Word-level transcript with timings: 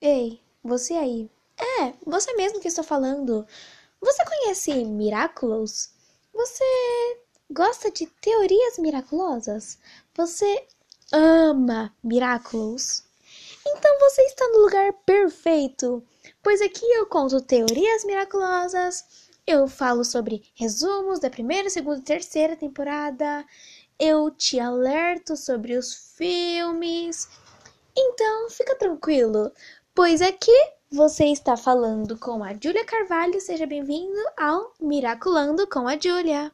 Ei, 0.00 0.40
você 0.64 0.94
aí. 0.94 1.30
É, 1.58 1.92
você 2.06 2.32
mesmo 2.32 2.58
que 2.58 2.68
estou 2.68 2.82
falando. 2.82 3.46
Você 4.00 4.24
conhece 4.24 4.84
Miraculous? 4.84 5.92
Você 6.32 6.64
gosta 7.50 7.90
de 7.90 8.06
teorias 8.06 8.78
miraculosas? 8.78 9.78
Você 10.14 10.66
ama 11.12 11.94
Miraculous? 12.02 13.04
Então 13.66 13.98
você 14.00 14.22
está 14.22 14.48
no 14.48 14.60
lugar 14.60 14.90
perfeito, 15.04 16.02
pois 16.42 16.62
aqui 16.62 16.84
eu 16.92 17.04
conto 17.04 17.40
teorias 17.42 18.02
miraculosas, 18.04 19.04
eu 19.46 19.68
falo 19.68 20.02
sobre 20.02 20.42
resumos 20.54 21.20
da 21.20 21.28
primeira, 21.28 21.68
segunda 21.68 22.00
e 22.00 22.04
terceira 22.04 22.56
temporada, 22.56 23.44
eu 23.98 24.30
te 24.30 24.58
alerto 24.58 25.36
sobre 25.36 25.76
os 25.76 25.92
filmes. 26.16 27.28
Então 27.94 28.48
fica 28.48 28.74
tranquilo, 28.76 29.52
pois 29.94 30.22
aqui 30.22 30.52
você 30.90 31.26
está 31.26 31.56
falando 31.56 32.18
com 32.18 32.42
a 32.42 32.52
Júlia 32.52 32.84
Carvalho. 32.84 33.40
Seja 33.40 33.66
bem-vindo 33.66 34.20
ao 34.36 34.72
Miraculando 34.80 35.66
com 35.66 35.86
a 35.86 35.98
Júlia. 35.98 36.48